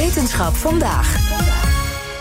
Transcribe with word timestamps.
Wetenschap 0.00 0.54
vandaag. 0.54 1.16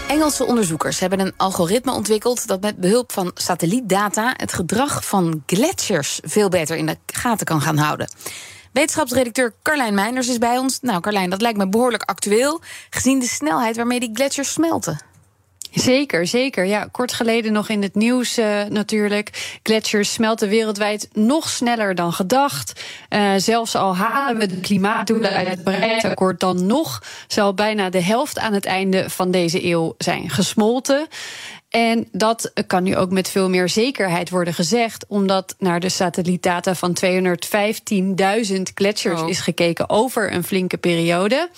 Engelse 0.07 0.45
onderzoekers 0.45 0.99
hebben 0.99 1.19
een 1.19 1.33
algoritme 1.37 1.91
ontwikkeld 1.91 2.47
dat 2.47 2.61
met 2.61 2.77
behulp 2.77 3.11
van 3.11 3.31
satellietdata 3.33 4.33
het 4.37 4.53
gedrag 4.53 5.05
van 5.05 5.43
gletsjers 5.45 6.19
veel 6.23 6.49
beter 6.49 6.77
in 6.77 6.85
de 6.85 6.97
gaten 7.05 7.45
kan 7.45 7.61
gaan 7.61 7.77
houden. 7.77 8.09
Wetenschapsredacteur 8.71 9.53
Carlijn 9.63 9.93
Meinders 9.93 10.27
is 10.27 10.37
bij 10.37 10.57
ons. 10.57 10.79
Nou, 10.81 10.99
Carlijn, 10.99 11.29
dat 11.29 11.41
lijkt 11.41 11.57
me 11.57 11.69
behoorlijk 11.69 12.03
actueel, 12.03 12.61
gezien 12.89 13.19
de 13.19 13.27
snelheid 13.27 13.75
waarmee 13.75 13.99
die 13.99 14.09
gletsjers 14.13 14.51
smelten. 14.51 15.08
Zeker, 15.73 16.27
zeker. 16.27 16.65
Ja, 16.65 16.87
kort 16.91 17.13
geleden 17.13 17.51
nog 17.51 17.69
in 17.69 17.81
het 17.81 17.95
nieuws 17.95 18.37
uh, 18.37 18.63
natuurlijk. 18.63 19.59
Gletsjers 19.63 20.13
smelten 20.13 20.49
wereldwijd 20.49 21.09
nog 21.13 21.49
sneller 21.49 21.95
dan 21.95 22.13
gedacht. 22.13 22.83
Uh, 23.09 23.31
zelfs 23.37 23.75
al 23.75 23.95
halen 23.95 24.37
we 24.37 24.45
de 24.45 24.59
klimaatdoelen 24.59 25.31
uit 25.31 25.47
het 25.47 25.63
Parijsakkoord 25.63 26.39
dan 26.39 26.65
nog... 26.65 27.03
zal 27.27 27.53
bijna 27.53 27.89
de 27.89 28.01
helft 28.01 28.39
aan 28.39 28.53
het 28.53 28.65
einde 28.65 29.09
van 29.09 29.31
deze 29.31 29.65
eeuw 29.65 29.95
zijn 29.97 30.29
gesmolten. 30.29 31.07
En 31.69 32.07
dat 32.11 32.51
kan 32.67 32.83
nu 32.83 32.97
ook 32.97 33.11
met 33.11 33.29
veel 33.29 33.49
meer 33.49 33.69
zekerheid 33.69 34.29
worden 34.29 34.53
gezegd, 34.53 35.05
omdat 35.07 35.55
naar 35.59 35.79
de 35.79 35.89
satellietdata 35.89 36.75
van 36.75 36.97
215.000 37.05 38.61
gletsjers 38.73 39.21
oh. 39.21 39.29
is 39.29 39.39
gekeken 39.39 39.89
over 39.89 40.33
een 40.33 40.43
flinke 40.43 40.77
periode. 40.77 41.49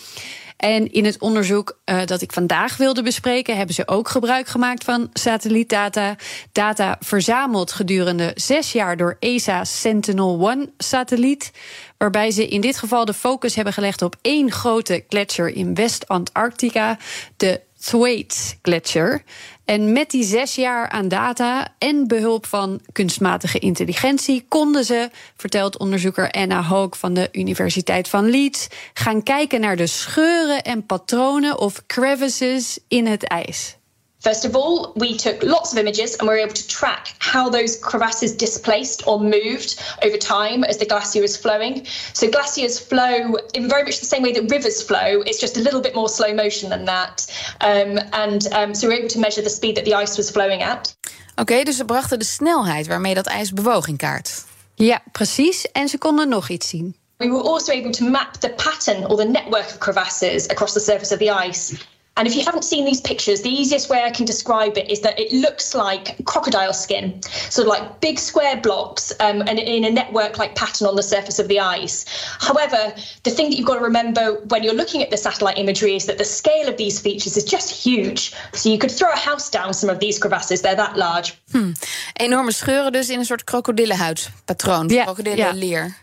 En 0.61 0.91
in 0.91 1.05
het 1.05 1.19
onderzoek 1.19 1.79
uh, 1.85 2.05
dat 2.05 2.21
ik 2.21 2.31
vandaag 2.31 2.77
wilde 2.77 3.03
bespreken, 3.03 3.57
hebben 3.57 3.75
ze 3.75 3.87
ook 3.87 4.09
gebruik 4.09 4.47
gemaakt 4.47 4.83
van 4.83 5.09
satellietdata. 5.13 6.15
Data 6.51 6.97
verzameld 6.99 7.71
gedurende 7.71 8.31
zes 8.35 8.71
jaar 8.71 8.97
door 8.97 9.17
ESA's 9.19 9.79
Sentinel-1-satelliet. 9.81 11.51
Waarbij 11.97 12.31
ze 12.31 12.47
in 12.47 12.61
dit 12.61 12.77
geval 12.77 13.05
de 13.05 13.13
focus 13.13 13.55
hebben 13.55 13.73
gelegd 13.73 14.01
op 14.01 14.15
één 14.21 14.51
grote 14.51 15.03
gletsjer 15.09 15.55
in 15.55 15.75
West-Antarctica, 15.75 16.97
de 17.37 17.61
Thwaites 17.83 18.55
gletsjer. 18.61 19.23
En 19.65 19.91
met 19.91 20.09
die 20.09 20.23
zes 20.23 20.55
jaar 20.55 20.89
aan 20.89 21.07
data 21.07 21.75
en 21.77 22.07
behulp 22.07 22.45
van 22.45 22.81
kunstmatige 22.91 23.59
intelligentie 23.59 24.45
konden 24.47 24.85
ze, 24.85 25.09
vertelt 25.35 25.77
onderzoeker 25.77 26.31
Anna 26.31 26.63
Hoog 26.63 26.97
van 26.97 27.13
de 27.13 27.29
Universiteit 27.31 28.07
van 28.07 28.29
Leeds, 28.29 28.67
gaan 28.93 29.23
kijken 29.23 29.61
naar 29.61 29.75
de 29.75 29.87
scheuren 29.87 30.63
en 30.63 30.85
patronen 30.85 31.59
of 31.59 31.85
crevices 31.85 32.79
in 32.87 33.07
het 33.07 33.23
ijs. 33.23 33.79
First 34.21 34.45
of 34.45 34.55
all, 34.55 34.93
we 34.95 35.17
took 35.17 35.41
lots 35.41 35.71
of 35.71 35.79
images 35.79 36.15
and 36.15 36.27
we 36.27 36.35
were 36.35 36.39
able 36.39 36.53
to 36.53 36.67
track 36.67 37.15
how 37.17 37.49
those 37.49 37.75
crevasses 37.75 38.37
displaced 38.37 39.07
or 39.07 39.19
moved 39.19 39.81
over 40.03 40.15
time 40.15 40.63
as 40.63 40.77
the 40.77 40.85
glacier 40.85 41.21
was 41.21 41.35
flowing. 41.35 41.87
So 42.13 42.29
glaciers 42.29 42.77
flow 42.79 43.37
in 43.55 43.67
very 43.67 43.83
much 43.83 43.99
the 43.99 44.05
same 44.05 44.21
way 44.21 44.31
that 44.33 44.51
rivers 44.51 44.83
flow. 44.83 45.23
It's 45.25 45.39
just 45.39 45.57
a 45.57 45.59
little 45.59 45.81
bit 45.81 45.95
more 45.95 46.07
slow 46.07 46.35
motion 46.35 46.69
than 46.69 46.85
that. 46.85 47.25
Um, 47.61 47.99
and 48.13 48.47
um, 48.53 48.75
so 48.75 48.87
we 48.87 48.93
were 48.93 48.99
able 48.99 49.09
to 49.09 49.19
measure 49.19 49.41
the 49.41 49.49
speed 49.49 49.75
that 49.77 49.85
the 49.85 49.95
ice 49.95 50.17
was 50.17 50.29
flowing 50.29 50.61
at. 50.61 50.95
Oké, 51.31 51.41
okay, 51.41 51.63
dus 51.63 51.75
ze 51.75 51.85
brachten 51.85 52.19
de 52.19 52.25
snelheid 52.25 52.87
waarmee 52.87 53.13
dat 53.13 53.25
ijs 53.25 53.53
bewoog 53.53 53.87
in 53.87 53.97
kaart. 53.97 54.43
Ja, 54.75 55.01
precies. 55.11 55.71
En 55.71 55.87
ze 55.87 55.97
konden 55.97 56.29
nog 56.29 56.49
iets 56.49 56.69
zien. 56.69 56.95
We 57.17 57.29
were 57.29 57.43
also 57.43 57.71
able 57.73 57.91
to 57.91 58.05
map 58.05 58.33
the 58.33 58.49
pattern 58.49 59.07
or 59.07 59.17
the 59.17 59.25
network 59.25 59.65
of 59.65 59.77
crevasses 59.77 60.47
across 60.47 60.73
the 60.73 60.79
surface 60.79 61.13
of 61.13 61.19
the 61.19 61.47
ice. 61.47 61.75
And 62.17 62.27
if 62.27 62.35
you 62.35 62.43
haven't 62.43 62.63
seen 62.63 62.83
these 62.85 62.99
pictures, 62.99 63.41
the 63.41 63.49
easiest 63.49 63.89
way 63.89 64.03
I 64.03 64.11
can 64.11 64.25
describe 64.25 64.77
it 64.77 64.91
is 64.91 64.99
that 65.01 65.17
it 65.17 65.31
looks 65.31 65.73
like 65.73 66.23
crocodile 66.25 66.73
skin, 66.73 67.21
sort 67.23 67.67
of 67.67 67.69
like 67.69 68.01
big 68.01 68.19
square 68.19 68.57
blocks 68.57 69.13
um, 69.21 69.41
and 69.41 69.57
in 69.57 69.85
a 69.85 69.89
network 69.89 70.37
like 70.37 70.53
pattern 70.55 70.87
on 70.87 70.95
the 70.95 71.03
surface 71.03 71.39
of 71.39 71.47
the 71.47 71.59
ice. 71.59 72.05
However, 72.39 72.93
the 73.23 73.31
thing 73.31 73.49
that 73.49 73.55
you've 73.55 73.65
got 73.65 73.75
to 73.75 73.83
remember 73.83 74.41
when 74.49 74.61
you're 74.61 74.73
looking 74.73 75.01
at 75.01 75.09
the 75.09 75.17
satellite 75.17 75.57
imagery 75.57 75.95
is 75.95 76.05
that 76.05 76.17
the 76.17 76.25
scale 76.25 76.67
of 76.67 76.75
these 76.75 76.99
features 76.99 77.37
is 77.37 77.45
just 77.45 77.71
huge. 77.71 78.33
So 78.53 78.69
you 78.69 78.77
could 78.77 78.91
throw 78.91 79.11
a 79.11 79.17
house 79.17 79.49
down 79.49 79.73
some 79.73 79.89
of 79.89 79.99
these 79.99 80.19
crevasses, 80.19 80.61
they're 80.61 80.75
that 80.75 80.97
large. 80.97 81.33
Hmm. 81.51 81.71
Enorme 82.13 82.51
scheuren 82.51 82.91
dus 82.91 83.09
in 83.09 83.19
een 83.19 83.25
soort 83.25 83.43
krokodillenhuidpatroon, 83.43 84.87
ja, 84.87 85.03
krokodillenleer. 85.03 85.83
Ja. 85.83 85.95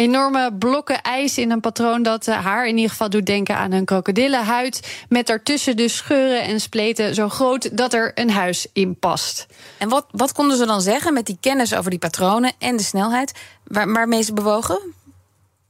Enorme 0.00 0.52
blokken 0.58 1.02
ijs 1.02 1.38
in 1.38 1.50
een 1.50 1.60
patroon 1.60 2.02
dat 2.02 2.26
eh, 2.26 2.44
haar 2.44 2.66
in 2.66 2.76
ieder 2.76 2.90
geval 2.90 3.10
doet 3.10 3.26
denken 3.26 3.56
aan 3.56 3.72
een 3.72 3.84
krokodillenhuid. 3.84 5.04
Met 5.08 5.26
daartussen 5.26 5.76
dus 5.76 5.96
scheuren 5.96 6.42
en 6.42 6.60
spleten 6.60 7.14
zo 7.14 7.28
groot 7.28 7.76
dat 7.76 7.94
er 7.94 8.12
een 8.14 8.30
huis 8.30 8.66
in 8.72 8.98
past. 8.98 9.46
En 9.78 9.88
wat, 9.88 10.06
wat 10.10 10.32
konden 10.32 10.56
ze 10.56 10.66
dan 10.66 10.80
zeggen 10.80 11.12
met 11.12 11.26
die 11.26 11.38
kennis 11.40 11.74
over 11.74 11.90
die 11.90 11.98
patronen 11.98 12.52
en 12.58 12.76
de 12.76 12.82
snelheid 12.82 13.32
waar, 13.64 13.92
waarmee 13.92 14.22
ze 14.22 14.32
bewogen? 14.32 14.80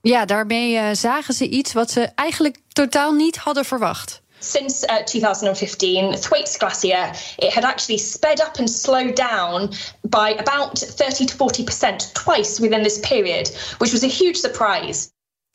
Ja, 0.02 0.24
daarmee 0.24 0.74
uh, 0.74 0.88
zagen 0.92 1.34
ze 1.34 1.48
iets 1.48 1.72
wat 1.72 1.90
ze 1.90 2.08
eigenlijk 2.14 2.56
totaal 2.68 3.12
niet 3.12 3.36
hadden 3.36 3.64
verwacht. 3.64 4.22
Since 4.40 4.84
uh, 4.88 5.02
2015, 5.02 6.14
Thwaites 6.14 6.56
Glacier, 6.58 7.12
it 7.38 7.52
had 7.52 7.64
actually 7.64 7.98
sped 7.98 8.40
up 8.40 8.58
and 8.58 8.68
slowed 8.68 9.14
down 9.14 9.70
by 10.04 10.30
about 10.30 10.78
30 10.78 11.26
to 11.26 11.36
40% 11.36 12.14
twice 12.14 12.60
within 12.60 12.82
this 12.82 12.98
period, 13.00 13.48
which 13.78 13.92
was 13.92 14.02
a 14.02 14.08
huge 14.08 14.36
surprise. 14.36 15.10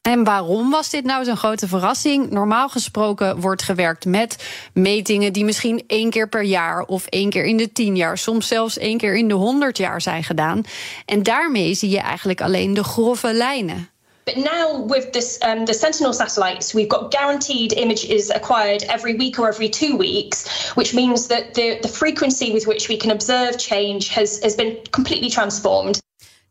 En 0.05 0.23
waarom 0.23 0.69
was 0.69 0.89
dit 0.89 1.03
nou 1.03 1.23
zo'n 1.23 1.37
grote 1.37 1.67
verrassing? 1.67 2.29
Normaal 2.29 2.69
gesproken 2.69 3.39
wordt 3.39 3.63
gewerkt 3.63 4.05
met 4.05 4.43
metingen 4.73 5.33
die 5.33 5.45
misschien 5.45 5.83
één 5.87 6.09
keer 6.09 6.29
per 6.29 6.43
jaar 6.43 6.81
of 6.81 7.05
één 7.05 7.29
keer 7.29 7.45
in 7.45 7.57
de 7.57 7.71
tien 7.71 7.95
jaar, 7.95 8.17
soms 8.17 8.47
zelfs 8.47 8.77
één 8.77 8.97
keer 8.97 9.15
in 9.15 9.27
de 9.27 9.33
honderd 9.33 9.77
jaar 9.77 10.01
zijn 10.01 10.23
gedaan. 10.23 10.63
En 11.05 11.23
daarmee 11.23 11.73
zie 11.73 11.89
je 11.89 11.99
eigenlijk 11.99 12.41
alleen 12.41 12.73
de 12.73 12.83
grove 12.83 13.33
lijnen. 13.33 13.89
But 14.25 14.37
now 14.37 14.79
with 14.79 15.13
this, 15.13 15.37
um, 15.43 15.65
the 15.65 15.73
Sentinel 15.73 16.11
satellites, 16.11 16.73
we've 16.73 16.89
got 16.89 17.11
guaranteed 17.11 17.73
images 17.73 18.31
acquired 18.31 18.83
every 18.89 19.13
week 19.13 19.37
or 19.37 19.47
every 19.47 19.69
two 19.69 19.95
weeks, 19.97 20.73
which 20.73 20.93
means 20.95 21.27
that 21.27 21.53
the, 21.53 21.77
the 21.81 21.87
frequency 21.87 22.51
with 22.51 22.65
which 22.65 22.89
we 22.89 22.97
can 22.97 23.11
observe 23.11 23.57
change 23.59 24.07
has, 24.09 24.41
has 24.41 24.55
been 24.55 24.77
completely 24.89 25.29
transformed. 25.29 26.01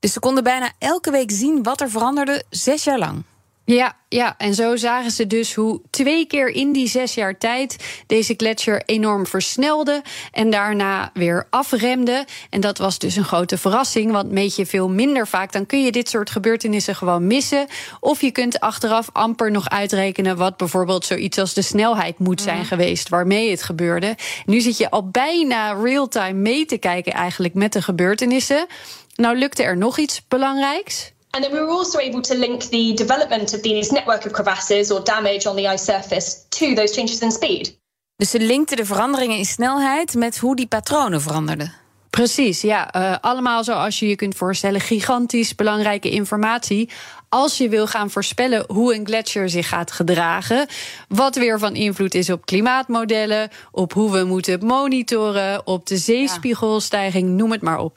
Dus 0.00 0.12
ze 0.12 0.20
konden 0.20 0.44
bijna 0.44 0.72
elke 0.78 1.10
week 1.10 1.30
zien 1.30 1.62
wat 1.62 1.80
er 1.80 1.90
veranderde, 1.90 2.42
zes 2.50 2.84
jaar 2.84 2.98
lang. 2.98 3.24
Ja, 3.66 3.96
ja, 4.08 4.34
en 4.38 4.54
zo 4.54 4.76
zagen 4.76 5.10
ze 5.10 5.26
dus 5.26 5.54
hoe 5.54 5.80
twee 5.90 6.26
keer 6.26 6.48
in 6.48 6.72
die 6.72 6.88
zes 6.88 7.14
jaar 7.14 7.38
tijd 7.38 7.76
deze 8.06 8.34
gletsjer 8.36 8.82
enorm 8.86 9.26
versnelde 9.26 10.02
en 10.32 10.50
daarna 10.50 11.10
weer 11.14 11.46
afremde. 11.50 12.24
En 12.50 12.60
dat 12.60 12.78
was 12.78 12.98
dus 12.98 13.16
een 13.16 13.24
grote 13.24 13.58
verrassing, 13.58 14.12
want 14.12 14.30
meet 14.30 14.56
je 14.56 14.66
veel 14.66 14.88
minder 14.88 15.26
vaak, 15.26 15.52
dan 15.52 15.66
kun 15.66 15.84
je 15.84 15.92
dit 15.92 16.08
soort 16.08 16.30
gebeurtenissen 16.30 16.94
gewoon 16.94 17.26
missen. 17.26 17.66
Of 18.00 18.20
je 18.20 18.30
kunt 18.30 18.60
achteraf 18.60 19.08
amper 19.12 19.50
nog 19.50 19.68
uitrekenen 19.68 20.36
wat 20.36 20.56
bijvoorbeeld 20.56 21.04
zoiets 21.04 21.38
als 21.38 21.54
de 21.54 21.62
snelheid 21.62 22.18
moet 22.18 22.40
zijn 22.40 22.58
mhm. 22.58 22.66
geweest 22.66 23.08
waarmee 23.08 23.50
het 23.50 23.62
gebeurde. 23.62 24.16
Nu 24.46 24.60
zit 24.60 24.78
je 24.78 24.90
al 24.90 25.08
bijna 25.08 25.72
real-time 25.72 26.38
mee 26.40 26.66
te 26.66 26.78
kijken 26.78 27.12
eigenlijk 27.12 27.54
met 27.54 27.72
de 27.72 27.82
gebeurtenissen. 27.82 28.66
Nou 29.14 29.36
lukte 29.36 29.62
er 29.62 29.76
nog 29.76 29.98
iets 29.98 30.22
belangrijks. 30.28 31.13
And 31.34 31.42
then 31.42 31.52
we 31.52 31.58
were 31.58 31.72
also 31.72 31.98
able 31.98 32.20
to 32.20 32.34
link 32.34 32.62
the 32.62 32.92
development 32.94 33.54
of 33.54 33.60
these 33.60 33.92
network 33.92 34.24
of 34.24 34.32
crevasses 34.32 34.90
or 34.90 35.04
damage 35.04 35.48
on 35.48 35.56
the 35.56 35.66
ice 35.72 35.84
surface 35.84 36.48
to 36.48 36.74
those 36.74 36.94
changes 36.94 37.18
in 37.18 37.30
speed. 37.30 37.78
Dus 38.16 38.30
ze 38.30 38.40
linkten 38.40 38.76
de 38.76 38.84
veranderingen 38.84 39.36
in 39.38 39.44
snelheid 39.44 40.14
met 40.14 40.38
hoe 40.38 40.56
die 40.56 40.66
patronen 40.66 41.20
veranderden. 41.20 41.72
Precies, 42.10 42.60
ja. 42.60 42.94
Uh, 42.96 43.16
allemaal 43.20 43.64
zoals 43.64 43.98
je 43.98 44.08
je 44.08 44.16
kunt 44.16 44.34
voorstellen, 44.34 44.80
gigantisch 44.80 45.54
belangrijke 45.54 46.10
informatie. 46.10 46.90
Als 47.28 47.58
je 47.58 47.68
wil 47.68 47.86
gaan 47.86 48.10
voorspellen 48.10 48.64
hoe 48.66 48.94
een 48.94 49.06
gletsjer 49.06 49.48
zich 49.48 49.68
gaat 49.68 49.92
gedragen. 49.92 50.66
Wat 51.08 51.36
weer 51.36 51.58
van 51.58 51.74
invloed 51.74 52.14
is 52.14 52.30
op 52.30 52.46
klimaatmodellen, 52.46 53.48
op 53.70 53.92
hoe 53.92 54.12
we 54.12 54.24
moeten 54.24 54.66
monitoren, 54.66 55.66
op 55.66 55.86
de 55.86 55.96
zeespiegelstijging, 55.96 57.28
noem 57.28 57.52
het 57.52 57.62
maar 57.62 57.78
op. 57.78 57.96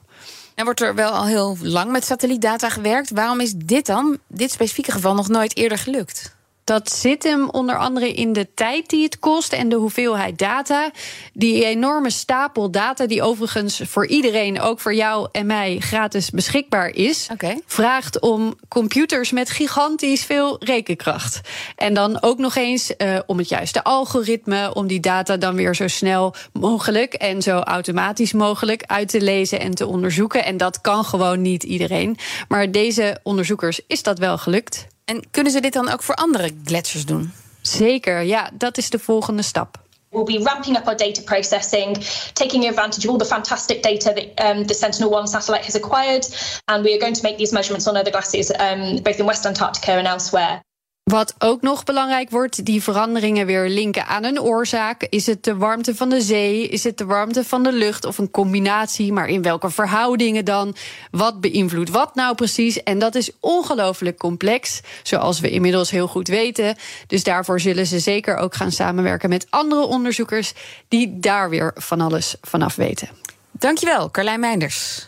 Er 0.58 0.64
wordt 0.64 0.82
er 0.82 0.96
wel 0.96 1.12
al 1.12 1.26
heel 1.26 1.58
lang 1.62 1.92
met 1.92 2.06
satellietdata 2.06 2.70
gewerkt. 2.70 3.10
Waarom 3.10 3.40
is 3.40 3.54
dit 3.56 3.86
dan, 3.86 4.18
dit 4.28 4.52
specifieke 4.52 4.92
geval, 4.92 5.14
nog 5.14 5.28
nooit 5.28 5.58
eerder 5.58 5.78
gelukt? 5.78 6.37
Dat 6.68 6.92
zit 6.92 7.24
hem 7.24 7.50
onder 7.50 7.78
andere 7.78 8.14
in 8.14 8.34
de 8.34 8.48
tijd 8.54 8.90
die 8.90 9.04
het 9.04 9.20
kost 9.20 9.54
en 9.54 9.70
de 9.70 9.76
hoeveelheid 9.76 10.38
data. 10.38 10.92
Die 11.34 11.66
enorme 11.66 12.10
stapel 12.10 12.72
data, 12.72 13.06
die 13.06 13.22
overigens 13.22 13.82
voor 13.86 14.08
iedereen, 14.08 14.60
ook 14.60 14.80
voor 14.80 14.94
jou 14.94 15.28
en 15.32 15.46
mij, 15.46 15.78
gratis 15.80 16.30
beschikbaar 16.30 16.90
is, 16.90 17.28
vraagt 17.66 18.20
om 18.20 18.56
computers 18.68 19.32
met 19.32 19.50
gigantisch 19.50 20.24
veel 20.24 20.64
rekenkracht. 20.64 21.42
En 21.76 21.94
dan 21.94 22.22
ook 22.22 22.38
nog 22.38 22.56
eens 22.56 22.94
uh, 22.98 23.20
om 23.26 23.38
het 23.38 23.50
juiste 23.50 23.84
algoritme, 23.84 24.74
om 24.74 24.88
die 24.88 25.00
data 25.00 25.38
dan 25.38 25.56
weer 25.56 25.76
zo 25.76 25.88
snel 25.88 26.36
mogelijk 26.54 27.14
en 27.14 27.42
zo 27.42 27.60
automatisch 27.60 28.34
mogelijk 28.34 28.84
uit 28.84 29.10
te 29.10 29.22
lezen 29.22 29.60
en 29.60 29.72
te 29.72 29.88
onderzoeken. 29.88 30.46
En 30.46 30.58
dat 30.58 30.82
kan 30.82 31.06
gewoon 31.06 31.42
niet 31.42 31.64
iedereen. 31.64 32.18
Maar 32.48 32.72
deze 32.72 33.20
onderzoekers 33.24 33.82
is 33.88 34.04
dat 34.04 34.20
wel 34.20 34.38
gelukt. 34.38 34.88
En 35.08 35.24
kunnen 35.32 35.52
ze 35.52 35.60
dit 35.60 35.74
dan 35.74 35.90
ook 35.90 36.04
voor 36.04 36.16
andere 36.16 36.52
gletsjers 36.66 37.06
doen? 37.06 37.34
Zeker, 37.62 38.22
ja, 38.22 38.50
dat 38.54 38.78
is 38.78 38.90
de 38.90 39.00
volgende 39.00 39.42
stap. 39.42 39.78
We'll 40.10 40.24
be 40.24 40.44
ramping 40.44 40.78
up 40.78 40.88
our 40.88 40.98
data 40.98 41.22
processing, 41.22 41.98
taking 42.34 42.68
advantage 42.68 43.08
of 43.08 43.14
all 43.14 43.18
the 43.18 43.26
fantastic 43.26 43.84
data 43.84 44.14
that 44.14 44.56
um, 44.56 44.66
the 44.66 44.74
Sentinel-1 44.74 45.28
satellite 45.28 45.66
has 45.66 45.76
acquired, 45.76 46.26
and 46.66 46.84
we 46.84 46.92
are 46.94 47.00
going 47.00 47.16
to 47.16 47.22
make 47.24 47.38
these 47.38 47.54
measurements 47.54 47.88
on 47.88 47.98
other 47.98 48.12
glaciers, 48.12 48.52
um, 48.60 49.02
both 49.04 49.20
in 49.20 49.26
West 49.26 49.46
Antarctica 49.46 49.92
and 49.92 50.08
elsewhere. 50.08 50.62
Wat 51.08 51.36
ook 51.40 51.62
nog 51.62 51.84
belangrijk 51.84 52.30
wordt, 52.30 52.66
die 52.66 52.84
veranderingen 52.84 53.46
weer 53.46 53.70
linken 53.70 54.08
aan 54.08 54.24
een 54.24 54.42
oorzaak. 54.42 55.04
Is 55.04 55.26
het 55.26 55.44
de 55.44 55.56
warmte 55.56 55.96
van 55.96 56.10
de 56.10 56.22
zee? 56.22 56.68
Is 56.68 56.84
het 56.84 56.98
de 56.98 57.06
warmte 57.06 57.44
van 57.44 57.64
de 57.64 57.72
lucht? 57.72 58.06
Of 58.06 58.18
een 58.18 58.32
combinatie? 58.32 59.14
Maar 59.14 59.28
in 59.28 59.42
welke 59.42 59.70
verhoudingen 59.70 60.46
dan? 60.46 60.76
Wat 61.12 61.42
beïnvloedt 61.42 61.90
wat 61.90 62.16
nou 62.16 62.36
precies? 62.36 62.84
En 62.84 63.00
dat 63.00 63.16
is 63.16 63.32
ongelooflijk 63.40 64.18
complex, 64.18 64.82
zoals 65.04 65.40
we 65.40 65.50
inmiddels 65.50 65.92
heel 65.92 66.08
goed 66.08 66.28
weten. 66.28 66.76
Dus 67.08 67.24
daarvoor 67.24 67.60
zullen 67.60 67.86
ze 67.86 68.00
zeker 68.00 68.36
ook 68.36 68.56
gaan 68.56 68.72
samenwerken 68.72 69.30
met 69.30 69.48
andere 69.50 69.86
onderzoekers 69.86 70.54
die 70.88 71.20
daar 71.20 71.50
weer 71.50 71.72
van 71.76 72.02
alles 72.02 72.36
vanaf 72.42 72.76
weten. 72.76 73.10
Dankjewel, 73.52 74.12
Carlijn 74.12 74.40
Meinders. 74.40 75.08